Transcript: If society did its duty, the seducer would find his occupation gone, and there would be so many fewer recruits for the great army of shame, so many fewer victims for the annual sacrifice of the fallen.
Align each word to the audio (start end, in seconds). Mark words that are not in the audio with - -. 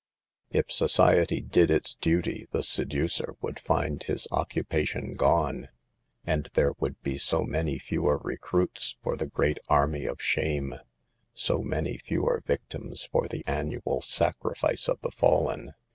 If 0.49 0.71
society 0.71 1.41
did 1.41 1.69
its 1.69 1.93
duty, 1.93 2.47
the 2.49 2.63
seducer 2.63 3.35
would 3.39 3.59
find 3.59 4.01
his 4.01 4.27
occupation 4.31 5.13
gone, 5.13 5.67
and 6.25 6.49
there 6.55 6.71
would 6.79 6.99
be 7.03 7.19
so 7.19 7.43
many 7.43 7.77
fewer 7.77 8.17
recruits 8.17 8.97
for 9.03 9.15
the 9.15 9.27
great 9.27 9.59
army 9.69 10.07
of 10.07 10.19
shame, 10.19 10.73
so 11.35 11.61
many 11.61 11.99
fewer 11.99 12.41
victims 12.47 13.03
for 13.11 13.27
the 13.27 13.43
annual 13.45 14.01
sacrifice 14.01 14.89
of 14.89 14.99
the 15.01 15.11
fallen. 15.11 15.75